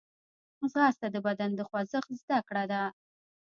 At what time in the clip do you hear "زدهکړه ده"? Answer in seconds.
2.21-2.81